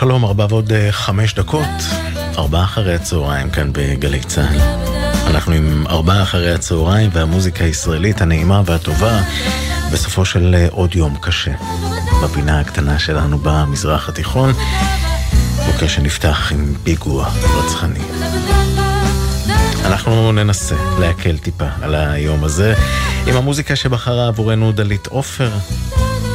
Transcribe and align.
שלום 0.00 0.24
ארבע 0.24 0.46
ועוד 0.48 0.72
אה, 0.72 0.92
חמש 0.92 1.34
דקות, 1.34 1.68
ארבעה 2.38 2.64
אחרי 2.64 2.94
הצהריים 2.94 3.50
כאן 3.50 3.70
בגלי 3.72 4.20
צה"ל. 4.20 4.60
אנחנו 5.26 5.52
עם 5.52 5.86
ארבעה 5.86 6.22
אחרי 6.22 6.52
הצהריים 6.52 7.10
והמוזיקה 7.12 7.64
הישראלית 7.64 8.20
הנעימה 8.20 8.62
והטובה 8.66 9.20
בסופו 9.92 10.24
של 10.24 10.54
אה, 10.54 10.66
עוד 10.70 10.94
יום 10.94 11.16
קשה. 11.22 11.50
בפינה 12.24 12.60
הקטנה 12.60 12.98
שלנו 12.98 13.38
במזרח 13.38 14.08
התיכון, 14.08 14.52
בוקר 15.66 15.88
שנפתח 15.88 16.52
עם 16.52 16.74
פיגוע 16.84 17.28
רצחני. 17.42 18.04
אנחנו 19.84 20.32
ננסה 20.32 20.76
להקל 21.00 21.38
טיפה 21.38 21.68
על 21.82 21.94
היום 21.94 22.44
הזה 22.44 22.74
עם 23.26 23.36
המוזיקה 23.36 23.76
שבחרה 23.76 24.28
עבורנו 24.28 24.72
דלית 24.72 25.06
עופר. 25.06 25.50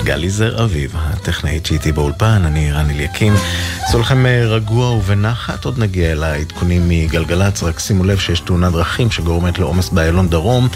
גלי 0.05 0.29
זר 0.29 0.63
אביב, 0.63 0.93
הטכנאית 0.95 1.65
שאיתי 1.65 1.91
באולפן, 1.91 2.41
אני 2.45 2.71
רן 2.71 2.89
אליקים. 2.89 3.33
עשו 3.81 3.99
לכם 3.99 4.25
אה, 4.25 4.45
רגוע 4.45 4.91
ובנחת, 4.91 5.65
עוד 5.65 5.79
נגיע 5.79 6.11
אל 6.11 6.23
העדכונים 6.23 6.89
מגלגלצ, 6.89 7.63
רק 7.63 7.79
שימו 7.79 8.03
לב 8.03 8.17
שיש 8.17 8.39
תאונת 8.39 8.71
דרכים 8.73 9.11
שגורמת 9.11 9.59
לעומס 9.59 9.89
באיילון 9.89 10.29
דרום, 10.29 10.67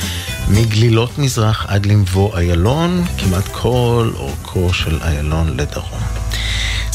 מגלילות 0.47 1.17
מזרח 1.17 1.65
עד 1.69 1.85
למבוא 1.85 2.37
איילון, 2.37 3.03
כמעט 3.17 3.47
כל 3.51 4.11
אורכו 4.15 4.73
של 4.73 4.99
איילון 5.01 5.57
לדרום. 5.57 6.08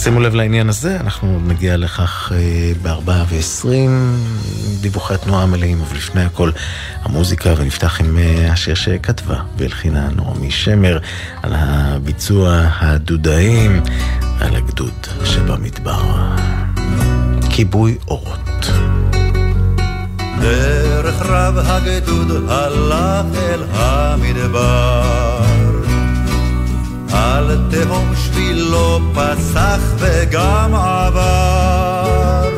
שימו 0.05 0.21
לב 0.21 0.35
לעניין 0.35 0.69
הזה, 0.69 0.97
אנחנו 1.01 1.41
נגיע 1.47 1.77
לכך 1.77 2.33
אה, 2.35 2.73
בארבעה 2.83 3.25
ועשרים, 3.29 4.17
דיווחי 4.81 5.15
תנועה 5.23 5.47
מלאים, 5.47 5.81
אבל 5.81 5.97
לפני 5.97 6.23
הכל 6.23 6.51
המוזיקה, 7.03 7.55
ונפתח 7.57 8.01
עם 8.01 8.19
אה, 8.19 8.53
השיר 8.53 8.75
שכתבה 8.75 9.37
והלחינה 9.57 10.09
נעמי 10.17 10.51
שמר 10.51 10.99
על 11.43 11.53
הביצוע 11.55 12.69
הדודאים, 12.81 13.83
על 14.41 14.57
הגדוד 14.57 15.07
שבמדבר. 15.25 16.03
כיבוי 17.51 17.99
אורות. 18.09 18.71
דרך 20.41 21.23
רב 21.23 21.59
הגדוד 21.59 22.49
הלך 22.49 23.27
אל 23.37 23.65
המדבר 23.73 25.74
על 27.15 27.59
תהום 27.71 28.13
שבילו 28.17 29.01
פסח 29.15 29.81
וגם 29.99 30.75
עבר. 30.75 32.51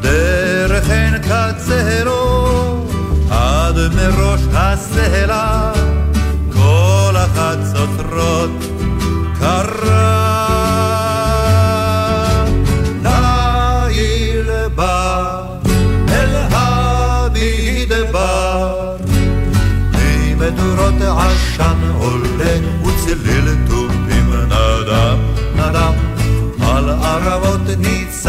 דרך 0.00 0.90
עין 0.90 1.18
קצרו 1.18 2.86
עד 3.30 3.76
מראש 3.96 4.40
הסלע, 4.52 5.53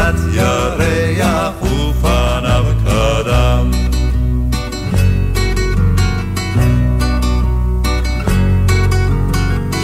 ניצת 0.06 0.20
ירח 0.34 1.62
ופניו 1.62 2.66
קדם. 2.86 3.72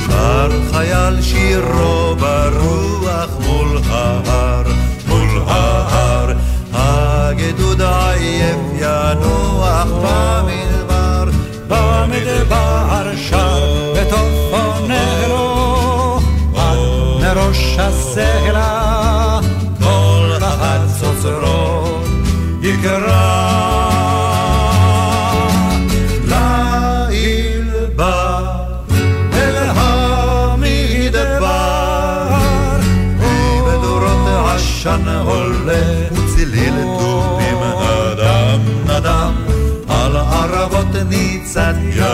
שר 0.05 0.49
חייל 0.71 1.21
שירו 1.21 2.15
ברוח 2.15 3.29
מול 3.39 3.77
ההר 3.89 4.63
מול 5.07 5.41
ההר. 5.47 6.33
הגדוד 6.73 7.81
עייף 7.81 8.57
ינוח 8.77 9.87
במדבר 9.87 11.29
במדבר 11.67 13.11
שר 13.29 13.93
וטופונרו 13.95 15.39
עד 16.55 16.77
מראש 17.21 17.77
הסלע 17.79 18.90
ניצת 41.51 41.75
ירח 41.95 42.10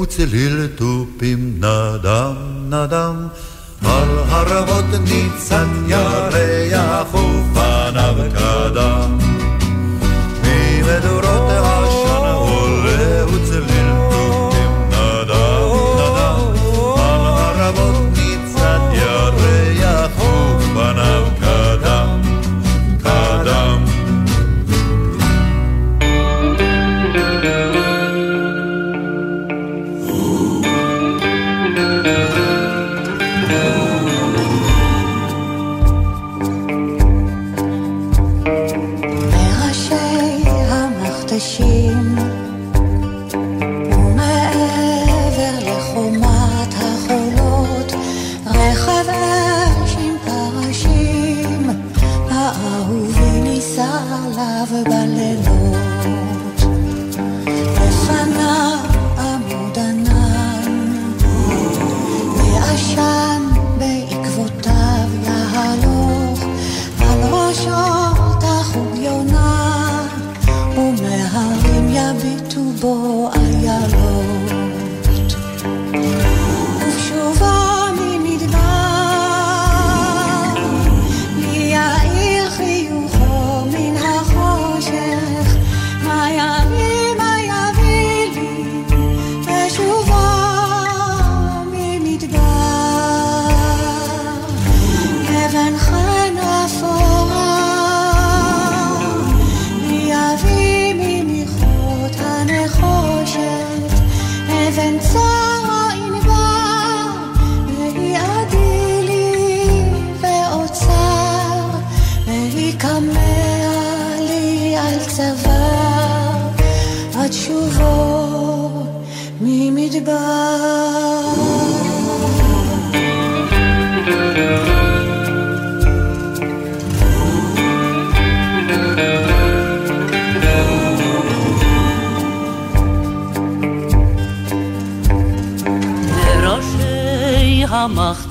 וצליל 0.00 0.66
תופים 0.66 1.60
נדם 1.60 2.34
נדם, 2.68 3.26
על 3.84 4.18
הרבות 4.28 4.84
ניצת 4.84 5.66
ירח 5.88 7.14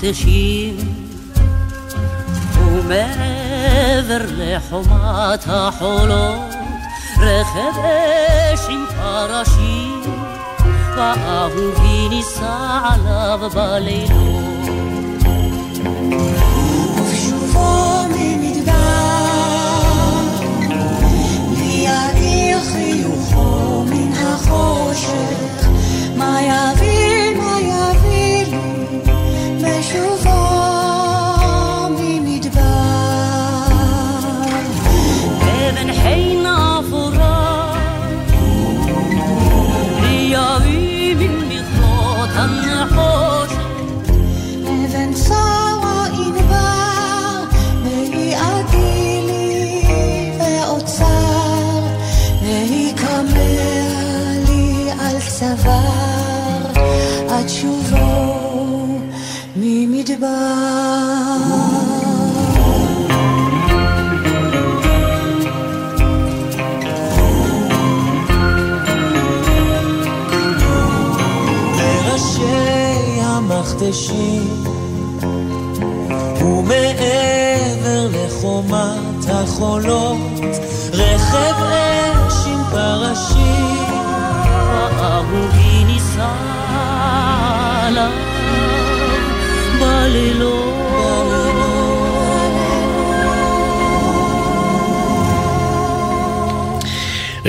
המכתשים 0.02 0.76
ומעבר 2.56 4.24
לחומת 4.36 5.44
החולות 5.46 6.54
רכב 7.18 7.78
אש 7.80 8.60
עם 8.70 8.84
פרשים 8.96 10.02
ואהובי 10.96 12.08
נישא 12.08 12.80
עליו 12.84 13.50
בלילות 13.54 14.59
ומעבר 60.20 60.60
לחומת 78.12 79.24
החולות 79.28 80.40
רכב 80.92 81.89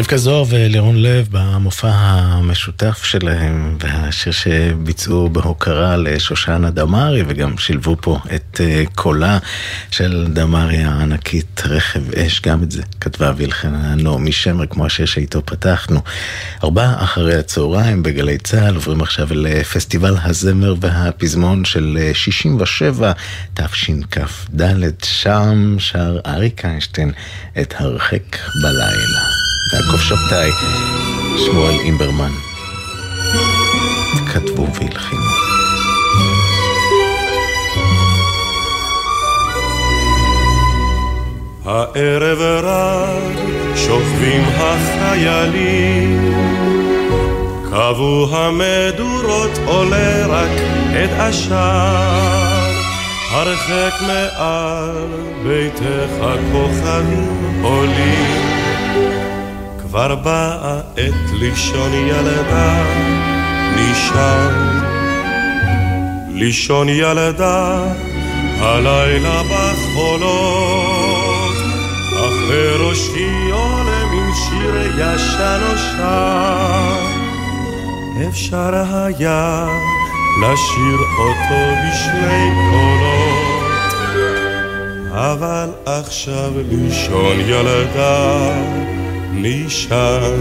רבקה 0.02 0.18
זוהר 0.18 0.44
ולירון 0.50 1.02
לב 1.02 1.28
במופע 1.32 1.92
המשותף 1.94 3.04
שלהם 3.04 3.78
והשיר 3.80 4.34
שביצעו 4.34 5.30
בהוקרה 5.30 5.98
לשושנה 5.98 6.70
דמארי 6.70 7.24
וגם 7.28 7.58
שילבו 7.58 7.96
פה 8.02 8.20
את 8.36 8.62
אה, 8.64 8.84
קולה 8.96 9.38
של 9.92 10.28
דמארי 10.34 10.78
הענקית 10.78 11.62
רכב 11.66 12.14
אש, 12.14 12.42
גם 12.42 12.64
את 12.64 12.72
זה 12.72 12.82
כתבה 13.02 13.34
והלחנה 13.38 13.96
נעמי 13.96 14.32
שמר 14.32 14.66
כמו 14.66 14.86
השיר 14.86 15.06
שאיתו 15.06 15.46
פתחנו. 15.46 16.02
ארבע 16.64 16.94
אחרי 16.98 17.36
הצהריים 17.36 18.04
בגלי 18.04 18.38
צה"ל 18.38 18.76
עוברים 18.76 19.02
עכשיו 19.02 19.28
לפסטיבל 19.32 20.16
הזמר 20.24 20.76
והפזמון 20.80 21.66
של 21.66 21.98
אה, 22.02 22.12
67 22.14 23.12
תשכ"ד 23.54 24.62
שם 25.04 25.76
שר 25.80 26.20
אריק 26.26 26.66
איינשטיין 26.66 27.12
את 27.62 27.74
הרחק 27.78 28.38
בלילה. 28.62 29.31
יעקב 29.74 29.98
שבתאי, 29.98 30.52
שמואל 31.38 31.80
אימברמן. 31.80 32.32
כתבו 34.34 34.68
והלחינו. 34.74 35.22
הערב 41.66 42.42
רב 42.42 43.40
שוכבים 43.76 44.44
החיילים 44.58 46.34
קבעו 47.70 48.28
המדורות 48.32 49.52
עולה 49.66 50.26
רק 50.28 50.52
את 51.04 51.10
עשן 51.20 52.72
הרחק 53.32 54.02
מעל 54.02 55.08
ביתך 55.44 56.26
כוכבים 56.52 57.62
עולים 57.64 58.51
כבר 59.92 60.16
באה 60.16 60.80
עת 60.98 61.30
לישון 61.40 61.94
ילדה 61.94 62.84
נשאר 63.76 64.50
לישון 66.30 66.90
ילדה 66.90 67.84
הלילה 68.60 69.42
בחולות 69.44 70.46
אך 72.14 72.34
בראשי 72.50 73.52
עולה 73.52 74.06
מין 74.12 74.32
שיר 74.36 74.76
ישן 74.98 75.60
נושן 75.70 77.06
אפשר 78.30 78.74
היה 78.94 79.68
לשיר 80.42 81.00
אותו 81.20 81.62
בשני 81.82 82.50
קולות 82.72 83.94
אבל 85.12 85.70
עכשיו 85.86 86.52
לישון 86.70 87.40
ילדה 87.40 88.52
נשאר 89.34 90.34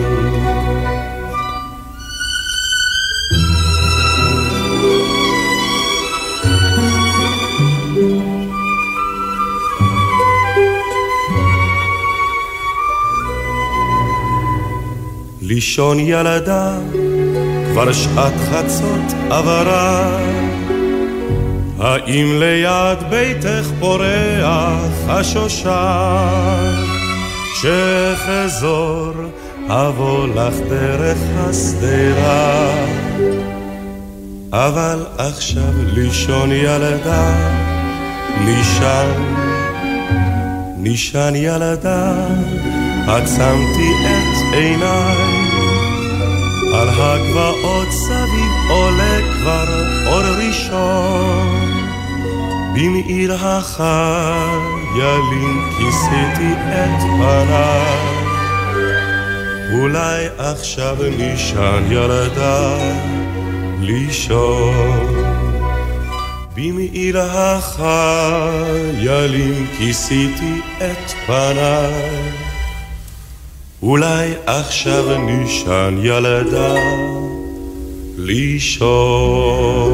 לישון 15.42 15.98
ילדה, 16.00 16.78
כבר 17.72 17.92
שעת 17.92 18.32
חצות 18.50 19.14
עברה. 19.30 20.18
האם 21.78 22.40
ליד 22.40 22.98
ביתך 23.10 23.70
פורח 23.80 25.08
השושן? 25.08 26.89
שחזור 27.60 29.12
אבוא 29.68 30.28
לך 30.28 30.54
דרך 30.68 31.18
השדרה. 31.36 32.70
אבל 34.52 35.06
עכשיו 35.18 35.72
לישון 35.94 36.52
ילדה, 36.52 37.34
נשען, 38.40 39.22
נשען 40.76 41.36
ילדה, 41.36 42.26
עצמתי 43.06 43.90
את 44.04 44.54
עיניי. 44.54 45.16
על 46.74 46.88
הגבעות 46.88 47.88
סביב 47.90 48.70
עולה 48.70 49.18
כבר 49.32 49.68
אור 50.06 50.22
ראשון. 50.22 51.70
במעיר 52.74 53.34
החיילים 54.90 55.60
כיסיתי 55.78 56.52
את 56.68 57.00
פניי. 57.00 58.20
אולי 59.72 60.26
עכשיו 60.38 60.96
נשען 61.18 61.92
ילדה 61.92 62.78
לישון. 63.80 65.06
במעיר 66.56 67.20
החיילים 67.20 68.46
כיסיתי 69.78 70.60
את 70.78 71.10
פניי. 71.26 72.30
אולי 73.82 74.32
עכשיו 74.46 75.18
נשען 75.18 75.98
ילדה 76.02 76.74
לישון. 78.18 79.89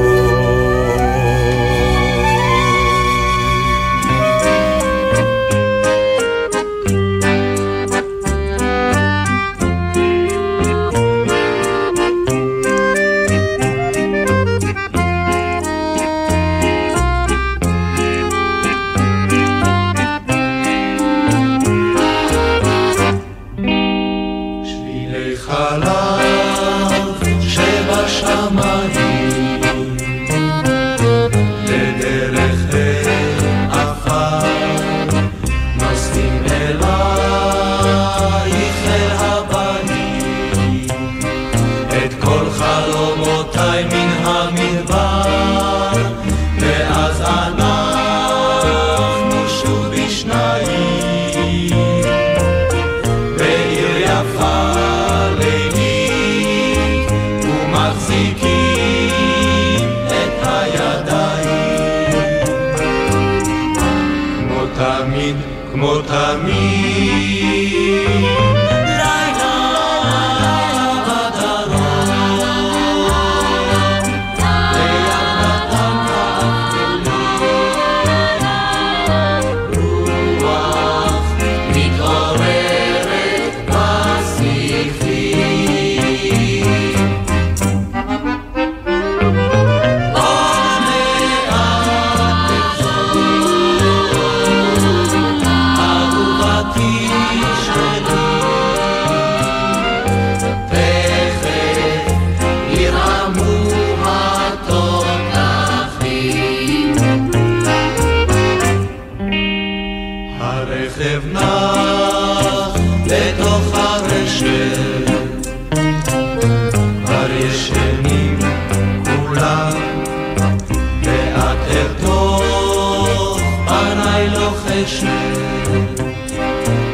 לוחשת 124.86 125.08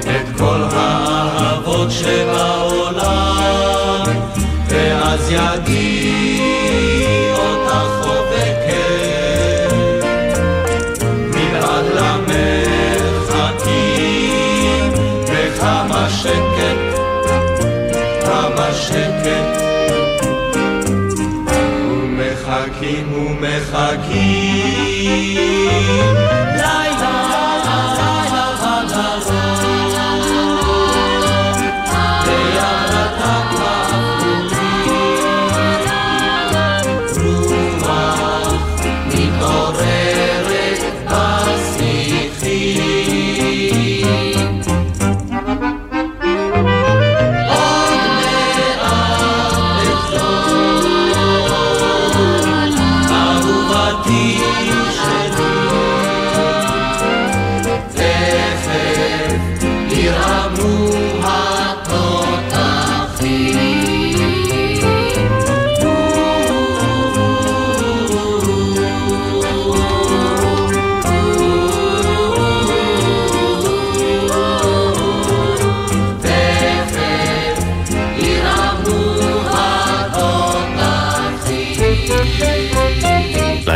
את 0.01 0.27
כל 0.39 0.61
האהבות 0.73 1.91
שבעולם 1.91 3.35
ואז 4.69 5.31
ידי 5.31 5.82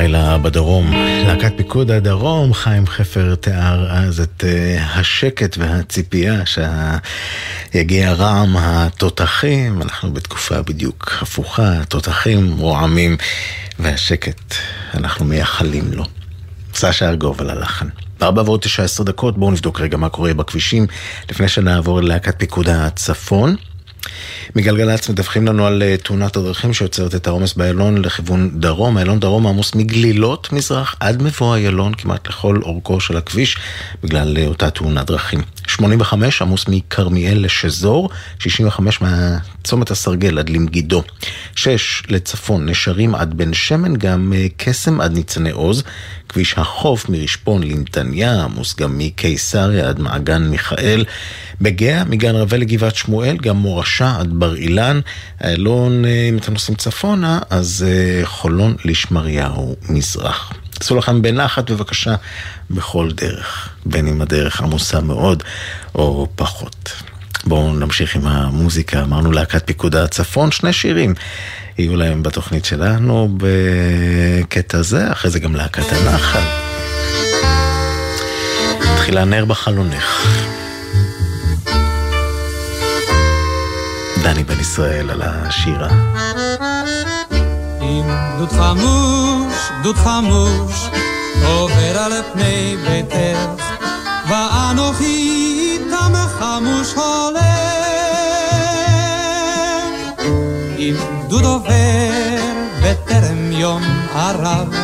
לילה 0.06 0.38
בדרום, 0.38 0.92
להקת 1.26 1.52
פיקוד 1.56 1.90
הדרום, 1.90 2.54
חיים 2.54 2.86
חפר 2.86 3.34
תיאר 3.34 3.90
אז 3.90 4.20
את 4.20 4.44
uh, 4.44 4.80
השקט 4.82 5.56
והציפייה 5.58 6.42
שיגיע 6.46 8.12
רעם 8.12 8.56
התותחים, 8.56 9.82
אנחנו 9.82 10.12
בתקופה 10.12 10.62
בדיוק 10.62 11.12
הפוכה, 11.20 11.80
התותחים 11.80 12.58
רועמים 12.58 13.16
והשקט, 13.78 14.54
אנחנו 14.94 15.24
מייחלים 15.24 15.92
לו. 15.92 16.04
סשה 16.74 17.08
ארגוב 17.08 17.40
על 17.40 17.50
הלחן. 17.50 17.88
בארבע 18.20 18.42
ועוד 18.42 18.60
תשע 18.60 18.82
עשרה 18.82 19.06
דקות, 19.06 19.38
בואו 19.38 19.50
נבדוק 19.50 19.80
רגע 19.80 19.96
מה 19.96 20.08
קורה 20.08 20.34
בכבישים 20.34 20.86
לפני 21.30 21.48
שנעבור 21.48 22.00
ללהקת 22.00 22.38
פיקוד 22.38 22.68
הצפון. 22.68 23.56
מגלגלצ 24.56 25.08
מדווחים 25.08 25.46
לנו 25.46 25.66
על 25.66 25.82
אה, 25.82 25.96
תאונת 25.96 26.36
הדרכים 26.36 26.74
שיוצרת 26.74 27.14
את 27.14 27.26
העומס 27.26 27.54
באיילון 27.54 27.98
לכיוון 27.98 28.50
דרום. 28.60 28.98
איילון 28.98 29.20
דרום 29.20 29.46
עמוס 29.46 29.74
מגלילות 29.74 30.52
מזרח 30.52 30.96
עד 31.00 31.22
מבוא 31.22 31.56
איילון 31.56 31.94
כמעט 31.94 32.28
לכל 32.28 32.60
אורכו 32.62 33.00
של 33.00 33.16
הכביש 33.16 33.56
בגלל 34.02 34.36
אה, 34.38 34.46
אותה 34.46 34.70
תאונת 34.70 35.06
דרכים. 35.06 35.40
85 35.66 36.42
עמוס 36.42 36.64
מכרמיאל 36.68 37.44
לשזור, 37.44 38.10
65 38.38 39.00
מהצומת 39.00 39.90
הסרגל 39.90 40.38
עד 40.38 40.48
למגידו. 40.48 41.02
6 41.54 42.02
לצפון 42.08 42.68
נשרים 42.68 43.14
עד 43.14 43.34
בן 43.34 43.54
שמן, 43.54 43.96
גם 43.96 44.32
אה, 44.36 44.46
קסם 44.56 45.00
עד 45.00 45.12
ניצני 45.12 45.50
עוז. 45.50 45.82
כביש 46.28 46.54
החוף 46.58 47.08
מרשפון 47.08 47.62
לנתניה, 47.62 48.42
עמוס 48.44 48.76
גם 48.76 48.98
מקיסריה 48.98 49.88
עד 49.88 50.00
מעגן 50.00 50.42
מיכאל. 50.42 51.04
בגאה, 51.60 52.04
מגן 52.04 52.34
רווה 52.34 52.58
לגבעת 52.58 52.96
שמואל, 52.96 53.36
גם 53.36 53.56
מורשה 53.56 54.16
עד 54.18 54.30
בר 54.32 54.56
אילן. 54.56 55.00
איילון, 55.44 56.04
אה, 56.04 56.28
אם 56.28 56.38
אתם 56.38 56.52
נוסעים 56.52 56.76
צפונה, 56.76 57.38
אז 57.50 57.86
אה, 57.88 58.26
חולון 58.26 58.76
לשמריהו 58.84 59.76
מזרח. 59.88 60.52
עשו 60.80 60.96
לכם 60.96 61.22
בנחת 61.22 61.70
בבקשה 61.70 62.14
בכל 62.70 63.10
דרך, 63.14 63.68
בין 63.86 64.08
אם 64.08 64.22
הדרך 64.22 64.60
עמוסה 64.60 65.00
מאוד 65.00 65.42
או 65.94 66.28
פחות. 66.36 66.92
בואו 67.44 67.74
נמשיך 67.74 68.16
עם 68.16 68.26
המוזיקה, 68.26 69.02
אמרנו 69.02 69.32
להקת 69.32 69.66
פיקוד 69.66 69.96
הצפון, 69.96 70.50
שני 70.50 70.72
שירים 70.72 71.14
יהיו 71.78 71.96
להם 71.96 72.22
בתוכנית 72.22 72.64
שלנו 72.64 73.28
בקטע 73.36 74.82
זה, 74.82 75.12
אחרי 75.12 75.30
זה 75.30 75.38
גם 75.38 75.56
להקת 75.56 75.92
הנחל. 75.92 76.40
תחילה 78.96 79.24
נר 79.24 79.44
בחלונך. 79.44 80.26
דני 84.22 84.44
בן 84.44 84.60
ישראל 84.60 85.10
על 85.10 85.22
השירה. 85.24 85.88
עם 87.80 88.10
דוד 88.38 88.50
חמוש, 88.50 89.54
דוד 89.82 89.96
חמוש, 89.96 90.88
עובר 91.44 91.98
על 91.98 92.12
פני 92.32 92.76
ביתך, 92.86 93.64
ואנוכי 94.28 95.48
איתם 95.60 96.12
חמוש 96.38 96.92
הולך. 96.92 97.25
אם 101.36 101.42
דוד 101.42 101.44
עובר 101.44 102.52
בטרם 102.82 103.52
יום 103.52 103.82
ערב, 104.14 104.74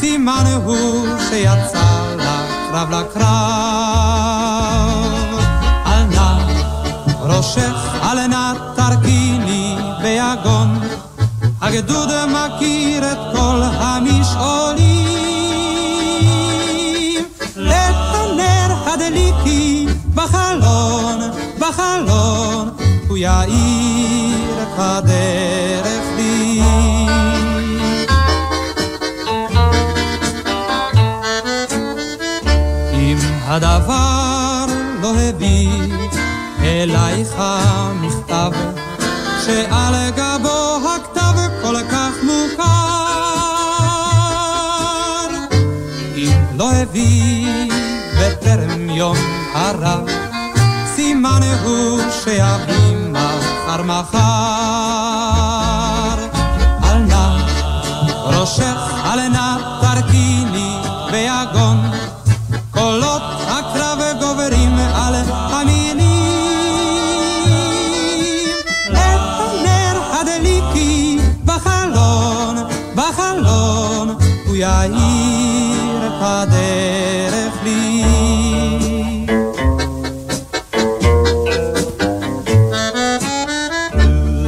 סימן 0.00 0.44
הוא 0.64 1.06
שיצא 1.28 2.16
לקרב 2.16 2.90
לקרב. 2.90 3.24
על 5.84 6.02
נא 6.04 6.38
ראשך 7.20 7.76
על 8.02 8.26
נא 8.26 8.52
תרכיני 8.76 9.76
ביגון, 10.02 10.80
הגדוד 11.60 12.10
מכיר 12.26 13.12
את 13.12 13.18
כל 13.32 13.62
המשעולים. 13.62 15.10
את 17.56 18.14
הנר 18.14 18.74
הדליקי 18.86 19.86
בחלון, 20.14 21.20
בחלון, 21.58 22.70
הוא 23.08 23.18
יאיר 23.18 24.62
את 24.62 24.78
הדרך 24.78 25.69
הדבר 33.52 34.66
לא 35.02 35.14
הביא 35.18 35.70
אלייך 36.62 37.34
מכתב, 38.00 38.52
שעל 39.44 39.94
גבו 40.10 40.78
הכתב 40.88 41.34
כל 41.62 41.76
כך 41.90 42.12
מוכר. 42.22 42.66
אם 46.16 46.32
לא 46.56 46.72
הביא 46.72 47.70
בטרם 48.20 48.90
יום 48.90 49.16
הרב, 49.52 50.08
סימן 50.94 51.40
הוא 51.64 52.00
שיביא 52.10 52.96
מחר 53.12 53.82
מחר. 53.82 54.69
יאיר 74.60 76.06
את 76.06 76.12
הדרך 76.20 77.54
לי. 77.64 78.04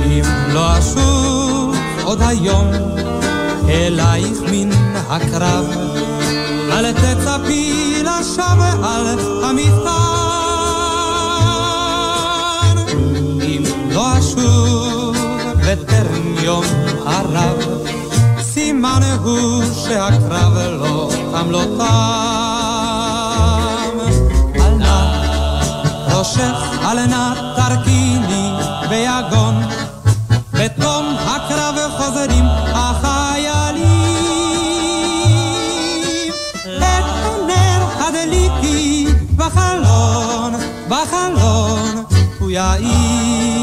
אם 0.06 0.24
לא 0.52 0.78
אשוב 0.78 1.76
עוד 2.04 2.22
היום 2.22 2.66
אלייך 3.68 4.38
מן 4.50 4.70
הקרב, 5.08 5.64
אל 6.72 6.92
תצפי 6.92 8.02
לשווא 8.02 8.86
על 8.86 9.18
המבחן. 9.44 9.92
אם 13.42 13.62
לא 13.90 14.18
אשוב 14.18 15.16
בטרם 15.66 16.34
יום 16.42 16.64
הרב, 17.06 17.56
סימן 18.40 19.00
הוא 19.22 19.64
שהקרב 19.92 21.50
לא 21.50 21.64
תם. 21.78 21.88
אל 24.56 24.74
נא 24.74 24.98
ראשך 26.14 26.58
אל 26.84 27.06
נא 27.06 27.34
תרכיני 27.56 28.52
ביגון, 28.88 29.54
בתום 30.52 31.16
הקרב 31.26 31.74
חוזרים 31.98 32.44
החיילים. 32.74 33.92
את 36.78 37.04
הנר 37.24 37.80
הדליקי 37.98 39.06
בחלון, 39.36 40.54
בחלון, 40.88 42.04
הוא 42.38 42.50
יאיר 42.50 43.61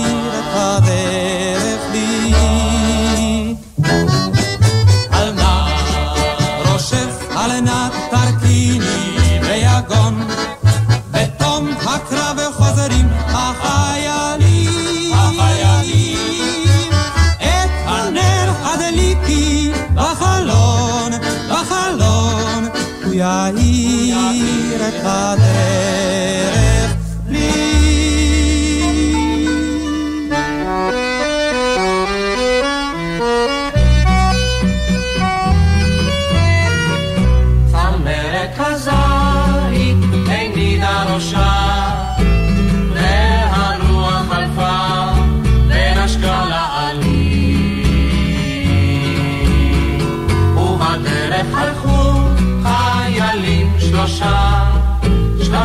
יאיר 23.20 24.88
את 24.88 25.06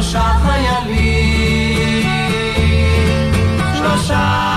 שלושה 0.05 0.33
חיילים. 0.45 2.03
שלושה 3.75 4.54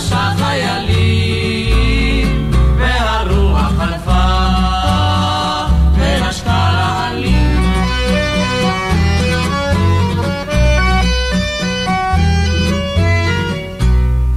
שלושה 0.00 0.32
חיילים, 0.38 1.90
והרוח 2.78 3.72
חלפה 3.78 4.26
ונשקה 5.94 6.70
לעלים. 6.72 7.72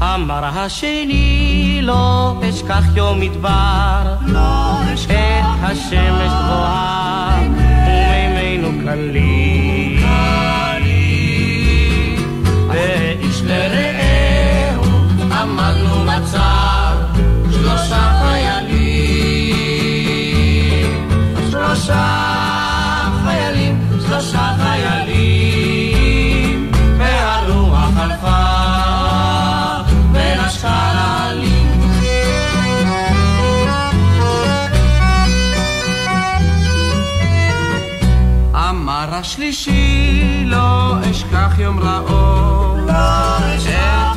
אמר 0.01 0.45
השני 0.45 1.79
לא 1.83 2.35
אשכח 2.49 2.83
יום 2.95 3.19
מדבר 3.19 4.15
את 5.05 5.45
השמש 5.61 6.31
גבוהה 6.43 7.39
ומימינו 7.57 8.69
קלים 8.85 9.76
אמר 39.03 39.15
השלישי 39.15 40.43
לא 40.45 40.95
אשכח 41.11 41.55
יום 41.59 41.79
רעו 41.79 42.77
את 42.89 44.16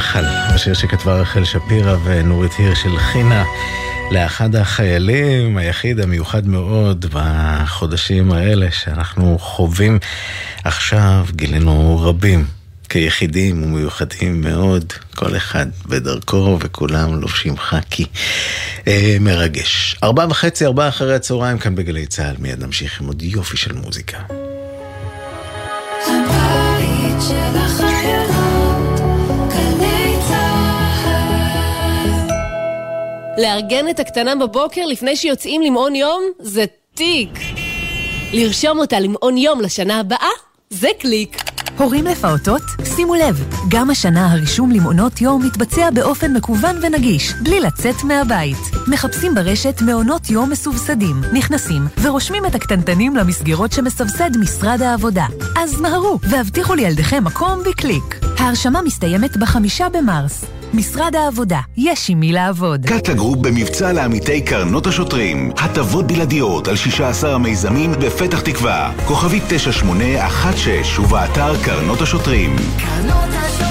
הנחל, 0.00 0.24
השיר 0.26 0.74
שכתבה 0.74 1.20
רחל 1.20 1.44
שפירא 1.44 1.96
ונורית 2.04 2.52
הירש 2.58 2.84
הלחינה 2.84 3.44
לאחד 4.10 4.56
החיילים, 4.56 5.56
היחיד 5.56 6.00
המיוחד 6.00 6.46
מאוד 6.46 7.06
בחודשים 7.12 8.32
האלה 8.32 8.70
שאנחנו 8.70 9.38
חווים 9.38 9.98
עכשיו, 10.64 11.26
גילינו 11.30 12.00
רבים 12.02 12.46
כיחידים 12.88 13.62
ומיוחדים 13.62 14.40
מאוד, 14.40 14.92
כל 15.14 15.36
אחד 15.36 15.66
בדרכו 15.86 16.58
וכולם 16.60 17.20
לובשים 17.20 17.58
חאקי. 17.58 18.06
אה, 18.86 19.16
מרגש. 19.20 19.96
ארבע 20.02 20.26
וחצי, 20.30 20.66
ארבע 20.66 20.88
אחרי 20.88 21.14
הצהריים 21.14 21.58
כאן 21.58 21.74
בגלי 21.74 22.06
צה"ל, 22.06 22.36
מיד 22.38 22.62
נמשיך 22.62 23.00
עם 23.00 23.06
עוד 23.06 23.22
יופי 23.22 23.56
של 23.56 23.72
מוזיקה. 23.72 24.18
הבית 26.06 27.22
של 27.28 27.56
החיילות, 27.56 28.39
לארגן 33.40 33.88
את 33.88 34.00
הקטנה 34.00 34.34
בבוקר 34.34 34.86
לפני 34.86 35.16
שיוצאים 35.16 35.62
למעון 35.62 35.94
יום 35.94 36.22
זה 36.38 36.64
תיק. 36.94 37.30
לרשום 38.32 38.78
אותה 38.78 39.00
למעון 39.00 39.36
יום 39.36 39.60
לשנה 39.60 40.00
הבאה 40.00 40.28
זה 40.70 40.88
קליק. 40.98 41.36
הורים 41.78 42.06
לפעוטות? 42.06 42.62
שימו 42.96 43.14
לב, 43.14 43.44
גם 43.68 43.90
השנה 43.90 44.32
הרישום 44.32 44.70
למעונות 44.70 45.20
יום 45.20 45.46
מתבצע 45.46 45.90
באופן 45.90 46.32
מקוון 46.32 46.76
ונגיש, 46.82 47.32
בלי 47.32 47.60
לצאת 47.60 48.04
מהבית. 48.04 48.56
מחפשים 48.88 49.34
ברשת 49.34 49.82
מעונות 49.82 50.30
יום 50.30 50.50
מסובסדים, 50.50 51.20
נכנסים 51.32 51.82
ורושמים 52.02 52.46
את 52.46 52.54
הקטנטנים 52.54 53.16
למסגרות 53.16 53.72
שמסבסד 53.72 54.36
משרד 54.36 54.82
העבודה. 54.82 55.26
אז 55.56 55.80
מהרו 55.80 56.18
והבטיחו 56.22 56.74
לילדיכם 56.74 57.24
מקום 57.24 57.58
בקליק. 57.70 58.20
ההרשמה 58.38 58.82
מסתיימת 58.82 59.36
בחמישה 59.36 59.88
במרס. 59.88 60.59
משרד 60.74 61.16
העבודה, 61.16 61.60
יש 61.76 62.10
עם 62.10 62.20
מי 62.20 62.32
לעבוד. 62.32 62.86
קאטה 62.86 63.14
גרופ 63.14 63.38
במבצע 63.38 63.92
לעמיתי 63.92 64.40
קרנות 64.40 64.86
השוטרים. 64.86 65.52
הטבות 65.56 66.06
בלעדיות 66.06 66.68
על 66.68 66.76
16 66.76 67.34
המיזמים 67.34 67.92
בפתח 67.92 68.40
תקווה. 68.40 68.92
כוכבית 69.06 69.42
9816 69.48 71.04
ובאתר 71.04 71.62
קרנות 71.64 72.00
השוטרים. 72.00 72.56
קרנות 72.56 73.28
השוטרים 73.28 73.69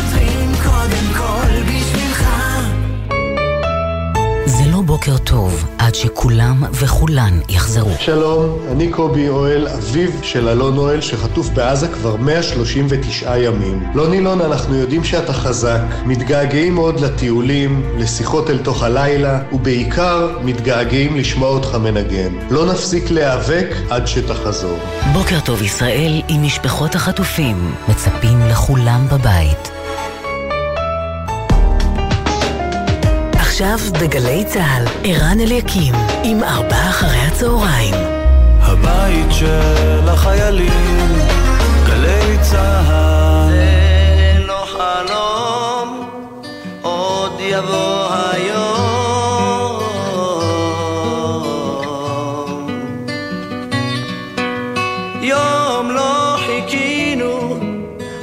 בוקר 4.89 5.17
טוב 5.17 5.65
עד 5.77 5.95
שכולם 5.95 6.63
וכולן 6.71 7.39
יחזרו. 7.49 7.89
שלום, 7.99 8.57
אני 8.71 8.89
קובי 8.89 9.29
אוהל, 9.29 9.67
אביו 9.67 10.09
של 10.21 10.47
אלון 10.47 10.77
אוהל, 10.77 11.01
שחטוף 11.01 11.49
בעזה 11.49 11.87
כבר 11.87 12.15
139 12.15 13.37
ימים. 13.37 13.83
לא 13.95 14.09
נילון, 14.09 14.41
אנחנו 14.41 14.75
יודעים 14.75 15.03
שאתה 15.03 15.33
חזק, 15.33 15.81
מתגעגעים 16.05 16.75
מאוד 16.75 16.99
לטיולים, 16.99 17.83
לשיחות 17.97 18.49
אל 18.49 18.57
תוך 18.57 18.83
הלילה, 18.83 19.39
ובעיקר 19.51 20.37
מתגעגעים 20.43 21.15
לשמוע 21.17 21.49
אותך 21.49 21.75
מנגן. 21.75 22.33
לא 22.49 22.65
נפסיק 22.65 23.11
להיאבק 23.11 23.67
עד 23.89 24.07
שתחזור. 24.07 24.79
בוקר 25.13 25.39
טוב 25.45 25.61
ישראל 25.61 26.21
עם 26.27 26.43
משפחות 26.43 26.95
החטופים, 26.95 27.71
מצפים 27.87 28.39
לכולם 28.49 29.07
בבית. 29.11 29.78
עכשיו 33.61 33.79
בגלי 34.01 34.45
צה"ל, 34.45 34.85
ערן 35.03 35.39
אליקים, 35.39 35.93
עם 36.23 36.43
ארבעה 36.43 36.89
אחרי 36.89 37.17
הצהריים. 37.17 37.93
הבית 38.61 39.31
של 39.31 40.09
החיילים, 40.09 41.19
גלי 41.87 42.37
צהל. 42.41 43.49
זה 43.49 44.45
לא 44.47 44.65
חלום, 44.65 46.09
עוד 46.81 47.31
יבוא 47.39 48.07
היום. 48.31 49.79
יום 55.21 55.91
לא 55.91 56.37
חיכינו, 56.45 57.59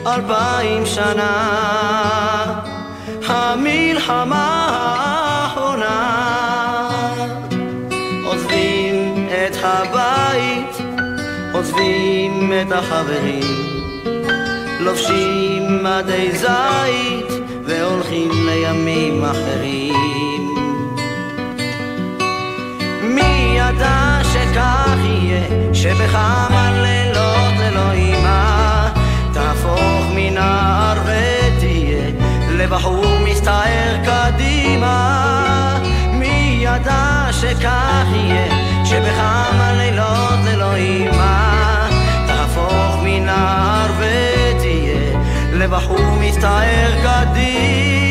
אלפיים 0.06 0.86
שנה, 0.86 2.62
המלחמה 3.28 4.45
את 12.62 12.72
החברים, 12.72 13.42
לובשים 14.80 15.84
מדי 15.84 16.28
זית 16.32 17.26
והולכים 17.64 18.30
לימים 18.46 19.24
אחרים. 19.24 20.54
מי 23.02 23.58
ידע 23.58 24.18
שכך 24.32 24.98
יהיה, 25.04 25.74
שבכמה 25.74 26.70
לילות 26.82 27.54
ללא 27.58 27.90
אימה 27.90 28.88
תהפוך 29.32 30.04
מנער 30.14 30.98
ותהיה 31.02 32.10
לבחור 32.50 33.18
מסתער 33.24 33.96
קדימה. 34.04 35.78
מי 36.12 36.58
ידע 36.60 37.26
שכך 37.32 38.06
יהיה, 38.14 38.46
שבכמה 38.84 39.72
לילות 39.76 40.38
ללא 40.44 40.74
אימה 40.74 41.75
מנער 43.36 43.90
ותהיה 43.98 45.20
לבחור 45.52 46.16
מסתער 46.20 46.92
קדימה. 47.02 48.05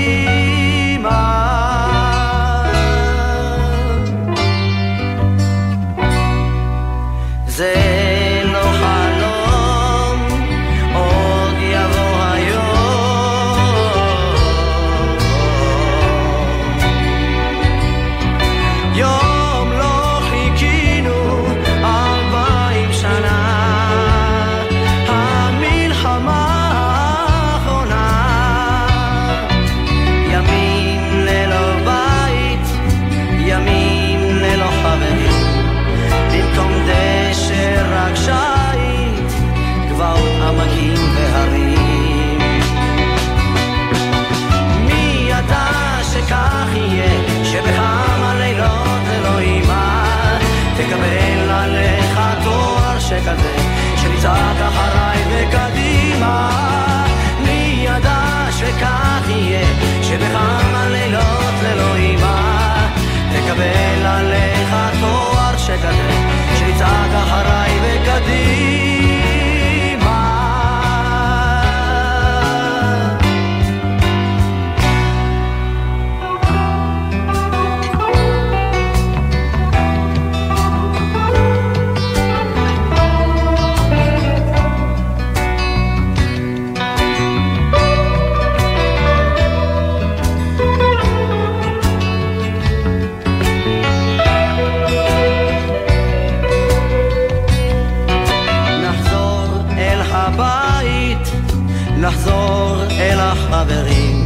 נחזור 102.06 102.84
אל 102.92 103.20
החברים, 103.20 104.26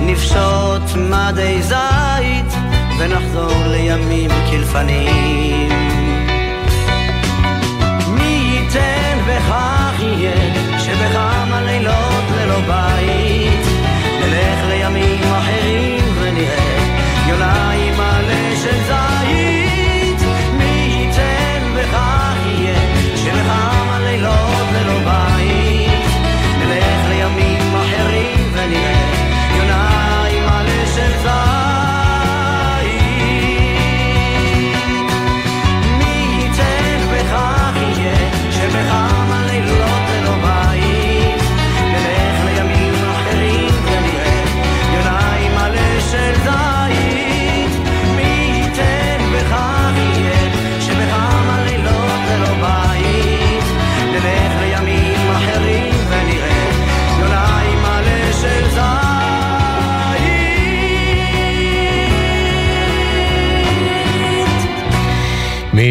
נפשוט 0.00 0.96
מדי 0.96 1.62
זית 1.62 2.52
ונחזור 2.98 3.52
לימים 3.66 4.30
כלפנים. 4.50 5.68
מי 8.08 8.54
ייתן 8.54 9.18
וכך 9.26 10.00
יהיה, 10.00 10.54
שבכמה 10.78 11.60
לילות 11.66 12.24
ללא 12.36 12.60
בית, 12.60 13.21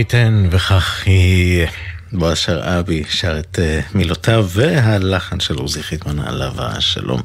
ייתן 0.01 0.45
וכך 0.51 1.07
יהיה. 1.07 1.67
בועז 2.13 2.37
שרעבי 2.37 3.03
שר 3.09 3.39
את 3.39 3.59
uh, 3.59 3.97
מילותיו 3.97 4.47
והלחן 4.49 5.39
של 5.39 5.55
עוזי 5.55 5.83
חיטמן 5.83 6.19
עליו 6.19 6.53
השלום. 6.57 7.21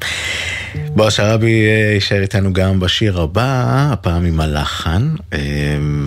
בועז 0.75 1.13
שרעבי 1.13 1.65
uh, 1.65 1.93
יישאר 1.93 2.21
איתנו 2.21 2.53
גם 2.53 2.79
בשיר 2.79 3.21
הבא, 3.21 3.89
הפעם 3.91 4.25
עם 4.25 4.39
הלחן 4.39 5.15
uh, 5.31 5.35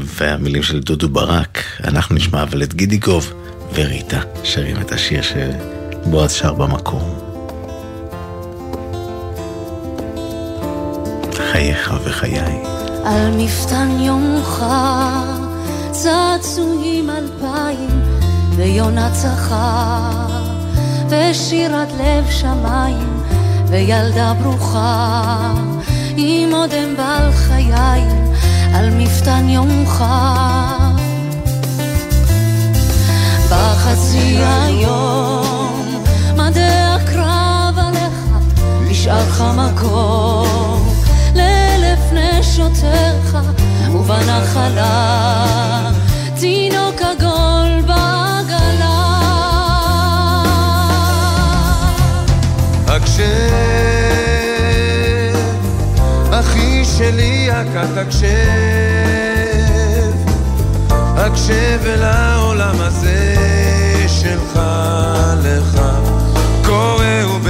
והמילים 0.04 0.62
של 0.62 0.80
דודו 0.80 1.08
ברק. 1.08 1.58
אנחנו 1.84 2.14
נשמע 2.14 2.42
אבל 2.42 2.62
את 2.62 2.74
גידי 2.74 2.98
גוב 2.98 3.32
וריטה 3.74 4.20
שרים 4.44 4.76
את 4.80 4.92
השיר 4.92 5.20
שבועז 5.22 6.32
שר 6.32 6.54
במקום. 6.54 7.18
חייך 11.52 11.94
וחיי. 12.04 12.62
על 13.04 13.30
מפתן 13.36 13.88
יומך 14.00 14.64
צעצועים 15.92 17.10
אלפיים 17.10 18.02
ויונה 18.56 19.10
צחה 19.12 20.10
ושירת 21.08 21.88
לב 21.98 22.30
שמיים 22.30 23.22
וילדה 23.66 24.32
ברוכה. 24.42 25.54
עם 26.16 26.54
אודם 26.54 26.96
בעל 26.96 27.32
חיים 27.32 28.32
על 28.74 28.90
מפתן 28.90 29.48
יומך. 29.48 30.04
בחצי 33.50 34.38
היום 34.38 35.94
מדי 36.36 36.60
הקרב 36.60 37.78
עליך 37.78 38.24
נשאר 38.90 39.28
לך 39.28 39.44
מקום. 39.56 40.88
לאלף 41.34 42.12
נשותיך 42.12 43.59
ובנחלה 43.94 45.90
תינוק 46.40 47.02
עגול 47.02 47.80
בעגלה. 47.86 49.20
הקשב, 52.86 53.24
אחי 56.30 56.84
שלי 56.84 57.50
הכת 57.50 57.96
הקשב, 57.96 58.26
הקשב 60.90 61.80
אל 61.86 62.02
העולם 62.02 62.80
הזה 62.80 63.34
שלך 64.08 64.60
לך, 65.42 65.80
קורא 66.64 67.24
וב... 67.26 67.48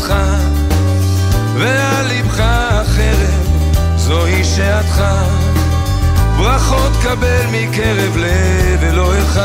שעתך, 0.00 0.14
ועל 1.54 2.06
לבך 2.06 2.40
החרב, 2.40 3.48
זוהי 3.96 4.44
שעתך. 4.44 5.04
ברכות 6.38 6.92
קבל 7.02 7.46
מקרב 7.52 8.16
לב 8.16 8.84
אלוהיך. 8.84 9.40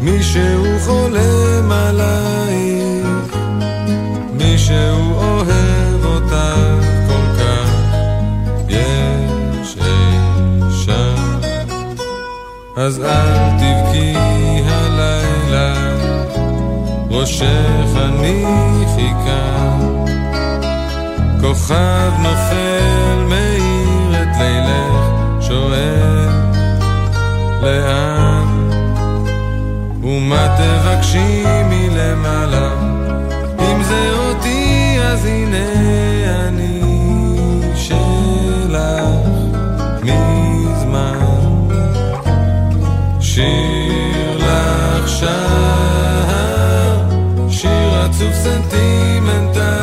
מישהו 0.03 0.65
חולם 0.85 1.73
עלייך, 1.73 3.37
מישהו 4.33 5.15
אוהב 5.15 6.05
אותך 6.05 6.35
כל 7.09 7.41
כך, 7.41 7.71
יש 8.69 9.77
שם. 10.85 11.41
אז 12.77 13.01
אל 13.01 13.51
תבכי 13.59 14.15
הלילה, 14.65 15.75
ראשך 17.11 17.97
אני 17.97 18.45
חיכה 18.97 19.77
כוכב 21.41 22.13
נופל 22.23 23.25
מי 23.29 23.60
לאן? 27.63 28.71
ומה 30.03 30.57
תבקשי 30.59 31.45
מלמעלה? 31.71 32.73
אם 33.61 33.83
זה 33.83 34.11
אותי 34.17 34.97
אז 35.03 35.25
הנה 35.25 35.73
אני 36.49 36.81
שלך 37.75 38.79
מזמן 40.03 41.19
שיר 43.21 44.39
לך 44.39 45.09
שער, 45.09 47.01
שיר 47.51 47.95
עצוב 48.05 48.33
סנטימנטלי 48.33 49.81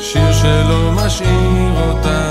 שיר 0.00 0.32
שלא 0.32 0.92
משאיר 0.92 1.80
אותך 1.80 2.27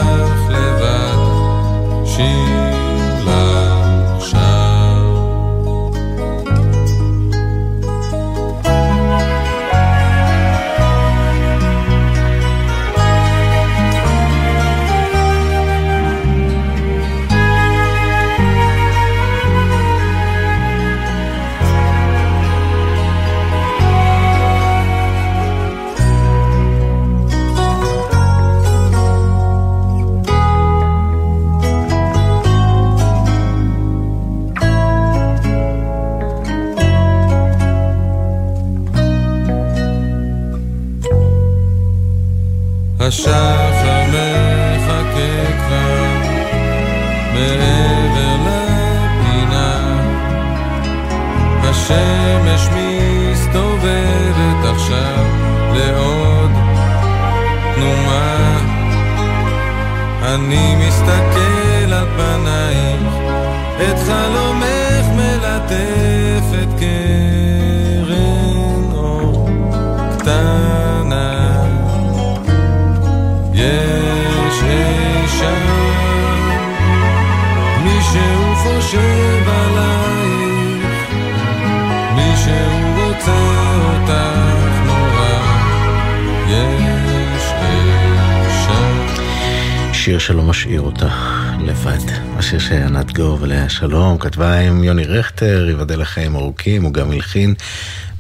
כתבה 94.28 94.60
עם 94.60 94.84
יוני 94.84 95.04
רכטר, 95.04 95.66
ייבדל 95.70 96.02
לחיים 96.02 96.36
ארוכים, 96.36 96.84
הוא 96.84 96.94
גם 96.94 97.12
הלחין, 97.12 97.54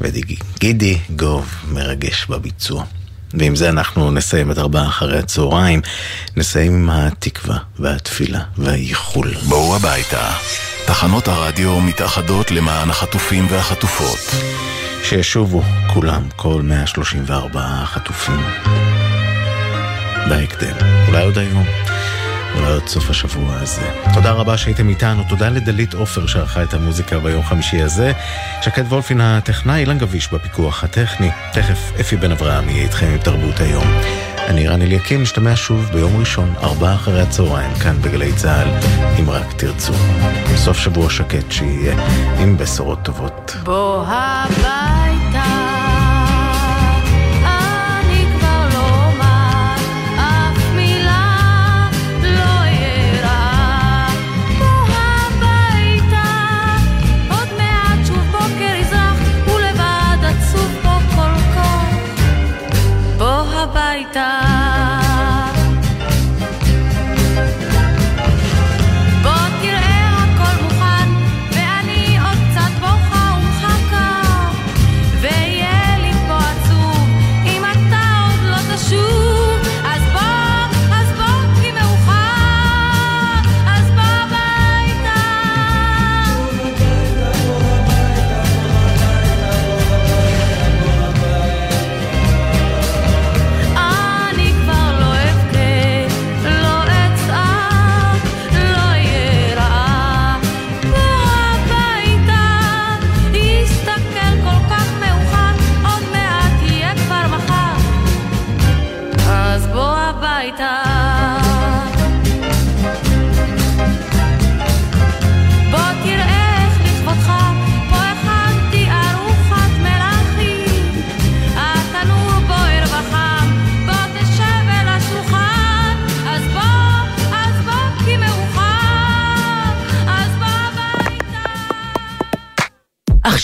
וגידי 0.01 0.97
גוב 1.15 1.55
מרגש 1.71 2.25
בביצוע. 2.29 2.83
ועם 3.33 3.55
זה 3.55 3.69
אנחנו 3.69 4.11
נסיים 4.11 4.51
את 4.51 4.57
ארבעה 4.57 4.87
אחרי 4.87 5.19
הצהריים, 5.19 5.81
נסיים 6.37 6.73
עם 6.73 6.89
התקווה 6.89 7.57
והתפילה 7.79 8.39
והייחול. 8.57 9.33
בואו 9.33 9.75
הביתה. 9.75 10.31
תחנות 10.85 11.27
הרדיו 11.27 11.81
מתאחדות 11.81 12.51
למען 12.51 12.89
החטופים 12.89 13.47
והחטופות. 13.49 14.19
שישובו 15.03 15.61
כולם, 15.93 16.23
כל 16.35 16.61
134 16.61 17.61
החטופים. 17.63 18.41
בהקדם, 20.29 20.75
אולי 21.07 21.23
עוד 21.23 21.37
היום. 21.37 21.65
עוד 22.65 22.87
סוף 22.87 23.09
השבוע 23.09 23.55
הזה. 23.55 23.81
תודה 24.13 24.31
רבה 24.31 24.57
שהייתם 24.57 24.89
איתנו, 24.89 25.23
תודה 25.29 25.49
לדלית 25.49 25.93
עופר 25.93 26.27
שערכה 26.27 26.63
את 26.63 26.73
המוזיקה 26.73 27.19
ביום 27.19 27.43
חמישי 27.43 27.81
הזה. 27.81 28.11
שקד 28.61 28.83
וולפין 28.87 29.21
הטכנאי, 29.21 29.79
אילן 29.79 29.97
גביש 29.97 30.33
בפיקוח 30.33 30.83
הטכני. 30.83 31.29
תכף 31.53 31.91
אפי 31.99 32.15
בן 32.15 32.31
אברהם 32.31 32.69
יהיה 32.69 32.83
איתכם 32.83 33.05
עם 33.05 33.17
תרבות 33.17 33.59
היום. 33.59 33.87
אני 34.47 34.67
רן 34.67 34.81
אליקים, 34.81 35.21
נשתמע 35.21 35.55
שוב 35.55 35.89
ביום 35.93 36.19
ראשון, 36.19 36.53
ארבעה 36.63 36.95
אחרי 36.95 37.21
הצהריים, 37.21 37.73
כאן 37.73 38.01
בגלי 38.01 38.33
צה"ל, 38.33 38.67
אם 39.19 39.29
רק 39.29 39.53
תרצו. 39.53 39.93
סוף 40.55 40.77
שבוע 40.77 41.09
שקט 41.09 41.51
שיהיה, 41.51 41.95
עם 42.39 42.57
בשורות 42.57 42.99
טובות. 43.03 43.55
בוא 43.63 44.05
הביתה, 44.07 44.96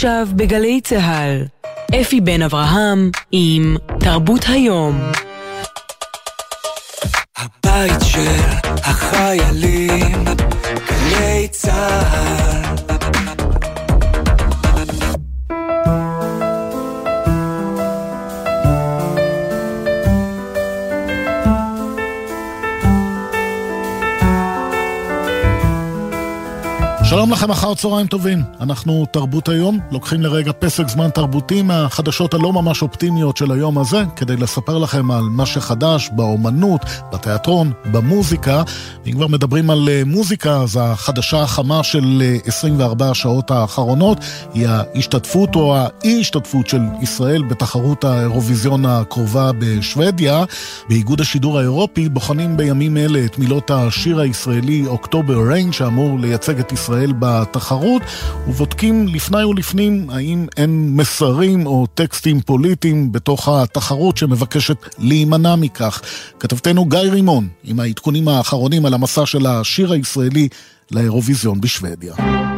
עכשיו 0.04 0.28
בגלי 0.36 0.82
צה"ל, 0.82 1.46
אפי 2.02 2.22
בן 2.22 2.42
אברהם 2.42 3.12
עם 3.32 3.78
תרבות 4.00 4.46
היום. 4.48 5.02
הבית 7.38 8.02
של 8.04 8.42
החיילים, 8.66 10.26
גלי 10.90 11.48
צה"ל. 11.52 12.43
לכם, 27.44 27.52
אחר 27.52 27.76
צהריים 27.76 28.08
טובים. 28.08 28.44
אנחנו 28.62 29.06
תרבות 29.12 29.50
היום, 29.50 29.80
לוקחים 29.92 30.22
לרגע 30.22 30.52
פסק 30.60 30.88
זמן 30.88 31.10
תרבותי 31.10 31.62
מהחדשות 31.62 32.34
הלא 32.34 32.54
ממש 32.54 32.82
אופטימיות 32.82 33.38
של 33.38 33.52
היום 33.52 33.78
הזה, 33.78 34.04
כדי 34.16 34.38
לספר 34.38 34.78
לכם 34.78 35.12
על 35.12 35.24
מה 35.24 35.46
שחדש 35.46 36.10
באומנות, 36.12 36.82
בתיאטרון, 37.14 37.72
במוזיקה. 37.92 38.64
אם 39.08 39.12
כבר 39.12 39.28
מדברים 39.28 39.70
על 39.70 39.90
אה, 39.92 40.02
מוזיקה, 40.06 40.62
אז 40.62 40.80
החדשה 40.82 41.42
החמה 41.42 41.84
של 41.84 42.22
אה, 42.26 42.38
24 42.46 43.10
השעות 43.10 43.52
האחרונות 43.52 44.18
היא 44.54 44.68
ההשתתפות 44.68 45.56
או 45.56 45.76
האי-השתתפות 45.78 46.68
של 46.68 46.82
ישראל 47.02 47.44
בתחרות 47.44 48.04
האירוויזיון 48.04 48.86
הקרובה 48.86 49.52
בשוודיה. 49.60 50.44
באיגוד 50.90 51.22
השידור 51.22 51.60
האירופי 51.60 52.10
בוחנים 52.10 52.58
בימים 52.58 52.98
אלה 52.98 53.26
את 53.26 53.40
מילות 53.40 53.72
השיר 53.72 54.20
הישראלי 54.20 54.88
אוקטובר 54.88 55.48
ריין, 55.48 55.72
שאמור 55.72 56.20
לייצג 56.20 56.60
את 56.60 56.72
ישראל 56.72 57.14
בתחרות, 57.42 58.02
ובודקים 58.48 59.08
לפני 59.08 59.44
ולפנים 59.44 60.10
האם 60.10 60.48
אין 60.58 60.96
מסרים 60.96 61.66
או 61.66 61.88
טקסטים 61.94 62.42
פוליטיים 62.42 63.12
בתוך 63.12 63.50
התחרות 63.50 64.18
שמבקשת 64.18 64.78
להימנע 65.00 65.56
מכך. 65.56 66.02
כתבתנו 66.40 66.86
גיא 66.86 67.00
רימון 67.00 67.48
עם 67.64 67.80
העדכונים 67.80 68.28
האחרונים 68.28 68.86
על 68.86 68.94
המסע 68.94 69.26
של 69.26 69.46
השיר 69.46 69.92
הישראלי 69.92 70.48
לאירוויזיון 70.92 71.62
בשוודיה. 71.62 72.53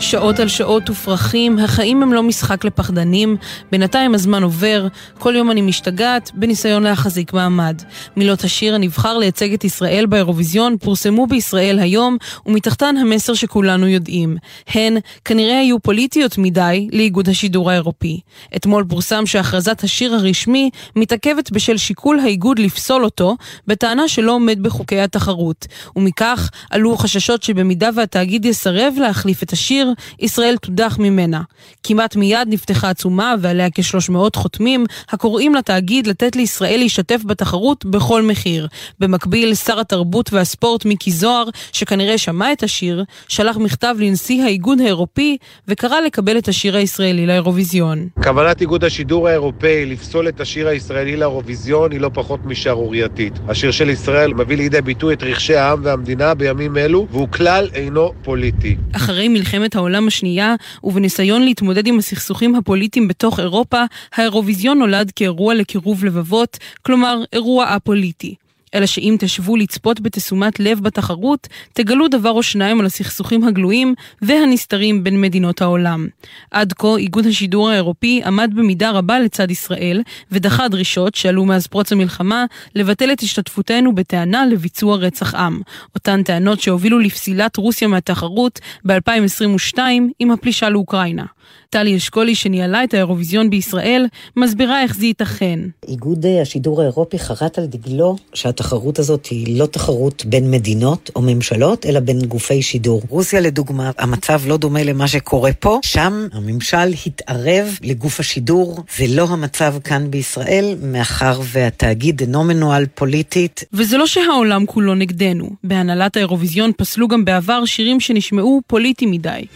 שעות 0.00 0.40
על 0.40 0.48
שעות 0.48 0.90
ופרחים, 0.90 1.58
החיים 1.58 2.02
הם 2.02 2.12
לא 2.12 2.22
משחק 2.22 2.64
לפחדנים, 2.64 3.36
בינתיים 3.72 4.14
הזמן 4.14 4.42
עובר, 4.42 4.86
כל 5.18 5.34
יום 5.36 5.50
אני 5.50 5.60
משתגעת, 5.60 6.30
בניסיון 6.34 6.82
להחזיק 6.82 7.32
מעמד. 7.32 7.82
מילות 8.16 8.44
השיר 8.44 8.74
הנבחר 8.74 9.18
לייצג 9.18 9.52
את 9.52 9.64
ישראל 9.64 10.06
באירוויזיון 10.06 10.76
פורסמו 10.78 11.26
בישראל 11.26 11.78
היום, 11.78 12.16
ומתחתן 12.46 12.96
המסר 12.96 13.34
שכולנו 13.34 13.88
יודעים. 13.88 14.36
הן 14.68 14.96
כנראה 15.24 15.58
היו 15.58 15.78
פוליטיות 15.80 16.38
מדי 16.38 16.88
לאיגוד 16.92 17.28
השידור 17.28 17.70
האירופי. 17.70 18.20
אתמול 18.56 18.84
פורסם 18.88 19.26
שהכרזת 19.26 19.84
השיר 19.84 20.14
הרשמי 20.14 20.70
מתעכבת 20.96 21.50
בשל 21.50 21.76
שיקול 21.76 22.20
האיגוד 22.20 22.58
לפסול 22.58 23.04
אותו, 23.04 23.36
בטענה 23.66 24.08
שלא 24.08 24.32
עומד 24.32 24.62
בחוקי 24.62 25.00
התחרות. 25.00 25.66
ומכך 25.96 26.50
עלו 26.70 26.96
חששות 26.96 27.42
שבמידה 27.42 27.90
והתאגיד 27.94 28.44
יסרב 28.44 28.94
להחליף 28.98 29.42
את 29.42 29.52
השיר, 29.52 29.87
השיר, 29.88 30.16
ישראל 30.20 30.56
תודח 30.56 30.96
ממנה. 31.00 31.42
כמעט 31.82 32.16
מיד 32.16 32.48
נפתחה 32.48 32.90
עצומה 32.90 33.34
ועליה 33.40 33.70
כ-300 33.70 34.36
חותמים, 34.36 34.84
הקוראים 35.10 35.54
לתאגיד 35.54 36.06
לתת 36.06 36.36
לישראל 36.36 36.80
להשתתף 36.80 37.20
בתחרות 37.26 37.84
בכל 37.84 38.22
מחיר. 38.22 38.68
במקביל, 39.00 39.54
שר 39.54 39.80
התרבות 39.80 40.32
והספורט 40.32 40.84
מיקי 40.84 41.10
זוהר, 41.10 41.44
שכנראה 41.72 42.18
שמע 42.18 42.52
את 42.52 42.62
השיר, 42.62 43.04
שלח 43.28 43.56
מכתב 43.56 43.94
לנשיא 43.98 44.44
האיגוד 44.44 44.80
האירופי 44.80 45.36
וקרא 45.68 46.00
לקבל 46.00 46.38
את 46.38 46.48
השיר 46.48 46.76
הישראלי 46.76 47.26
לאירוויזיון. 47.26 48.08
כוונת 48.22 48.60
איגוד 48.60 48.84
השידור 48.84 49.28
האירופאי 49.28 49.86
לפסול 49.86 50.28
את 50.28 50.40
השיר 50.40 50.68
הישראלי 50.68 51.16
לאירוויזיון 51.16 51.92
היא 51.92 52.00
לא 52.00 52.10
פחות 52.14 52.40
משערורייתית. 52.44 53.32
השיר 53.48 53.70
של 53.70 53.90
ישראל 53.90 54.34
מביא 54.34 54.56
לידי 54.56 54.80
ביטוי 54.80 55.14
את 55.14 55.22
רכשי 55.22 55.56
העם 55.56 55.80
והמדינה 55.84 56.34
בימים 56.34 56.76
אלו, 56.76 57.06
והוא 57.10 57.28
כלל 57.28 57.68
אינו 57.74 58.12
פוליטי. 58.22 58.76
אחרי 58.92 59.28
מלחמת 59.28 59.76
העולם 59.78 60.06
השנייה, 60.06 60.54
ובניסיון 60.84 61.42
להתמודד 61.42 61.86
עם 61.86 61.98
הסכסוכים 61.98 62.54
הפוליטיים 62.54 63.08
בתוך 63.08 63.40
אירופה, 63.40 63.84
האירוויזיון 64.14 64.78
נולד 64.78 65.12
כאירוע 65.16 65.54
לקירוב 65.54 66.04
לבבות, 66.04 66.58
כלומר 66.82 67.22
אירוע 67.32 67.64
א-פוליטי. 67.68 68.34
אלא 68.74 68.86
שאם 68.86 69.16
תשבו 69.18 69.56
לצפות 69.56 70.00
בתשומת 70.00 70.60
לב 70.60 70.80
בתחרות, 70.80 71.48
תגלו 71.72 72.08
דבר 72.08 72.30
או 72.30 72.42
שניים 72.42 72.80
על 72.80 72.86
הסכסוכים 72.86 73.44
הגלויים 73.44 73.94
והנסתרים 74.22 75.04
בין 75.04 75.20
מדינות 75.20 75.62
העולם. 75.62 76.08
עד 76.50 76.72
כה 76.72 76.96
איגוד 76.96 77.26
השידור 77.26 77.70
האירופי 77.70 78.22
עמד 78.24 78.50
במידה 78.54 78.90
רבה 78.90 79.20
לצד 79.20 79.50
ישראל, 79.50 80.02
ודחה 80.32 80.68
דרישות 80.68 81.14
שעלו 81.14 81.44
מאז 81.44 81.66
פרוץ 81.66 81.92
המלחמה 81.92 82.44
לבטל 82.74 83.12
את 83.12 83.20
השתתפותנו 83.20 83.94
בטענה 83.94 84.46
לביצוע 84.46 84.96
רצח 84.96 85.34
עם. 85.34 85.60
אותן 85.94 86.22
טענות 86.22 86.60
שהובילו 86.60 86.98
לפסילת 86.98 87.56
רוסיה 87.56 87.88
מהתחרות 87.88 88.60
ב-2022 88.86 89.78
עם 90.18 90.30
הפלישה 90.30 90.68
לאוקראינה. 90.68 91.24
טלי 91.70 91.96
אשכולי, 91.96 92.34
שניהלה 92.34 92.84
את 92.84 92.94
האירוויזיון 92.94 93.50
בישראל, 93.50 94.06
מסבירה 94.36 94.82
איך 94.82 94.94
זה 94.94 95.06
ייתכן. 95.06 95.60
איגוד 95.88 96.26
השידור 96.42 96.80
האירופי 96.80 97.18
חרט 97.18 97.58
על 97.58 97.66
דגלו 97.66 98.16
שהתחרות 98.58 98.98
הזאת 98.98 99.26
היא 99.26 99.58
לא 99.58 99.66
תחרות 99.66 100.24
בין 100.26 100.50
מדינות 100.50 101.10
או 101.16 101.22
ממשלות, 101.22 101.86
אלא 101.86 102.00
בין 102.00 102.18
גופי 102.20 102.62
שידור. 102.62 103.02
רוסיה 103.08 103.40
לדוגמה, 103.40 103.90
המצב 103.98 104.40
לא 104.46 104.56
דומה 104.56 104.82
למה 104.84 105.08
שקורה 105.08 105.52
פה, 105.52 105.78
שם 105.84 106.28
הממשל 106.32 106.92
התערב 107.06 107.78
לגוף 107.82 108.20
השידור, 108.20 108.84
זה 108.96 109.04
לא 109.08 109.26
המצב 109.30 109.74
כאן 109.84 110.10
בישראל, 110.10 110.76
מאחר 110.82 111.40
והתאגיד 111.44 112.20
אינו 112.20 112.44
מנוהל 112.44 112.86
פוליטית. 112.94 113.64
וזה 113.72 113.96
לא 113.96 114.06
שהעולם 114.06 114.66
כולו 114.66 114.94
נגדנו. 114.94 115.50
בהנהלת 115.64 116.16
האירוויזיון 116.16 116.70
פסלו 116.76 117.08
גם 117.08 117.24
בעבר 117.24 117.64
שירים 117.64 118.00
שנשמעו 118.00 118.60
פוליטי 118.66 119.06
מדי. 119.06 119.46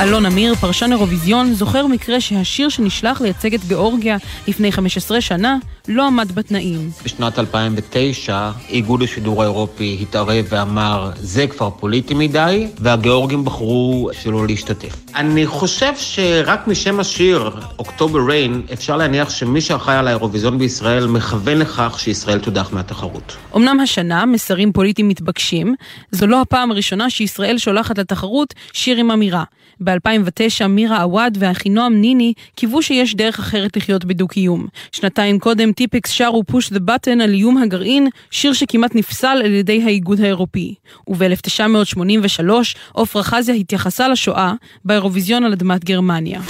אלון 0.00 0.26
אמיר, 0.26 0.54
פרשן 0.54 0.92
אירוויזיון, 0.92 1.54
זוכר 1.54 1.86
מקרה 1.86 2.20
שהשיר 2.20 2.68
שנשלח 2.68 3.20
לייצג 3.20 3.54
את 3.54 3.64
גיאורגיה 3.64 4.16
לפני 4.48 4.72
15 4.72 5.20
שנה 5.20 5.56
לא 5.88 6.06
עמד 6.06 6.32
בתנאים. 6.32 6.90
בשנת 7.04 7.38
2009 7.38 8.50
איגוד 8.68 9.02
השידור 9.02 9.42
האירופי 9.42 9.98
התערב 10.02 10.44
ואמר 10.48 11.10
זה 11.16 11.46
כבר 11.46 11.70
פוליטי 11.70 12.14
מדי, 12.14 12.66
והגיאורגים 12.78 13.44
בחרו 13.44 14.10
שלא 14.12 14.46
להשתתף. 14.46 14.96
אני 15.14 15.46
חושב 15.46 15.92
שרק 15.96 16.66
משם 16.66 17.00
השיר, 17.00 17.50
אוקטובר 17.78 18.18
ריין, 18.28 18.62
אפשר 18.72 18.96
להניח 18.96 19.30
שמי 19.30 19.60
שאחראי 19.60 19.96
על 19.96 20.08
האירוויזיון 20.08 20.58
בישראל 20.58 21.06
מכוון 21.06 21.58
לכך 21.58 21.96
שישראל 21.98 22.38
תודח 22.38 22.72
מהתחרות. 22.72 23.36
אמנם 23.56 23.80
השנה 23.80 24.26
מסרים 24.26 24.72
פוליטיים 24.72 25.08
מתבקשים, 25.08 25.74
זו 26.10 26.26
לא 26.26 26.40
הפעם 26.40 26.70
הראשונה 26.70 27.10
שישראל 27.10 27.58
שולחת 27.58 27.98
לתחרות 27.98 28.54
שיר 28.72 28.96
עם 28.96 29.10
אמירה. 29.10 29.44
ב-2009 29.80 30.66
מירה 30.66 31.02
עוואד 31.02 31.38
ואחינועם 31.40 32.00
ניני 32.00 32.32
קיוו 32.56 32.82
שיש 32.82 33.14
דרך 33.14 33.38
אחרת 33.38 33.76
לחיות 33.76 34.04
בדו-קיום. 34.04 34.66
שנתיים 34.92 35.38
קודם 35.38 35.72
טיפקס 35.72 36.10
שרו 36.10 36.44
פוש 36.44 36.72
דה 36.72 36.78
בטן 36.78 37.20
על 37.20 37.32
איום 37.32 37.58
הגרעין, 37.58 38.08
שיר 38.30 38.52
שכמעט 38.52 38.94
נפסל 38.94 39.40
על 39.44 39.52
ידי 39.52 39.82
האיגוד 39.82 40.20
האירופי. 40.20 40.74
וב-1983 41.08 42.50
עפרה 42.94 43.22
חזיה 43.22 43.54
התייחסה 43.54 44.08
לשואה 44.08 44.52
באירוויזיון 44.84 45.44
על 45.44 45.52
אדמת 45.52 45.84
גרמניה. 45.84 46.40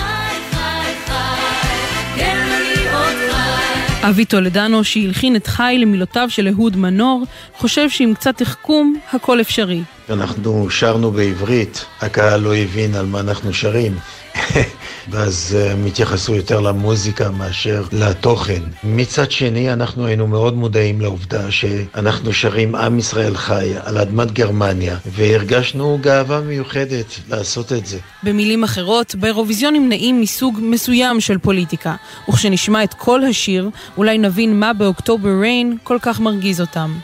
אבי 4.02 4.24
טולדנו, 4.24 4.84
שהלחין 4.84 5.36
את 5.36 5.46
חי 5.46 5.76
למילותיו 5.78 6.30
של 6.30 6.48
אהוד 6.48 6.76
מנור, 6.76 7.24
חושב 7.56 7.90
שעם 7.90 8.14
קצת 8.14 8.36
תחכום, 8.36 8.96
הכל 9.12 9.40
אפשרי. 9.40 9.80
אנחנו 10.10 10.70
שרנו 10.70 11.10
בעברית, 11.10 11.84
הקהל 12.00 12.40
לא 12.40 12.56
הבין 12.56 12.94
על 12.94 13.06
מה 13.06 13.20
אנחנו 13.20 13.54
שרים. 13.54 13.98
ואז 15.10 15.56
הם 15.70 15.86
התייחסו 15.86 16.34
יותר 16.34 16.60
למוזיקה 16.60 17.30
מאשר 17.30 17.84
לתוכן. 17.92 18.62
מצד 18.84 19.30
שני, 19.30 19.72
אנחנו 19.72 20.06
היינו 20.06 20.26
מאוד 20.26 20.54
מודעים 20.54 21.00
לעובדה 21.00 21.50
שאנחנו 21.50 22.32
שרים 22.32 22.74
עם 22.74 22.98
ישראל 22.98 23.36
חי 23.36 23.72
על 23.84 23.98
אדמת 23.98 24.32
גרמניה, 24.32 24.96
והרגשנו 25.06 25.98
גאווה 26.00 26.40
מיוחדת 26.40 27.20
לעשות 27.28 27.72
את 27.72 27.86
זה. 27.86 27.98
במילים 28.22 28.64
אחרות, 28.64 29.14
באירוויזיון 29.14 29.74
נמנעים 29.74 30.20
מסוג 30.20 30.58
מסוים 30.62 31.20
של 31.20 31.38
פוליטיקה, 31.38 31.94
וכשנשמע 32.28 32.84
את 32.84 32.94
כל 32.94 33.24
השיר, 33.24 33.70
אולי 33.96 34.18
נבין 34.18 34.60
מה 34.60 34.72
באוקטובר 34.72 35.30
ריין 35.40 35.76
כל 35.84 35.98
כך 36.02 36.20
מרגיז 36.20 36.60
אותם. 36.60 36.98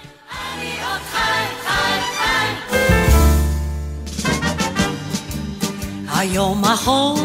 היום 6.14 6.64
אחות 6.64 7.18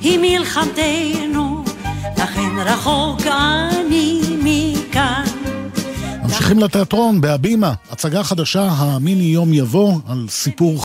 היא 0.00 0.18
מלחמתנו, 0.18 1.64
לכן 2.16 2.58
רחוק 2.58 3.20
אני 3.26 4.20
מכאן. 4.42 5.24
ממשיכים 6.22 6.58
לתיאטרון, 6.58 7.20
בהבימה, 7.20 7.72
הצגה 7.90 8.22
חדשה, 8.22 8.62
המיני 8.62 9.24
יום 9.24 9.52
יבוא, 9.52 9.94
על 10.08 10.26
סיפור 10.28 10.78